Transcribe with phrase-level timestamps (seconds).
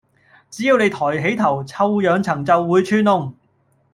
[0.49, 3.35] 只要你抬起頭，臭氧層就會穿窿